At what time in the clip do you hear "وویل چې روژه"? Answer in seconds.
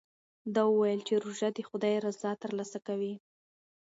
0.71-1.49